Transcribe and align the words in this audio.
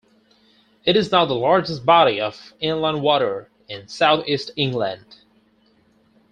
It 0.83 0.95
is 0.97 1.11
now 1.11 1.25
the 1.25 1.35
largest 1.35 1.85
body 1.85 2.19
of 2.19 2.55
inland 2.59 3.03
water 3.03 3.51
in 3.69 3.87
south 3.87 4.25
east 4.27 4.49
England. 4.55 5.17